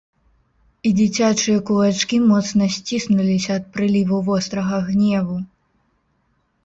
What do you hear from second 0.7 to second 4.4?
І дзіцячыя кулачкі моцна сціснуліся ад прыліву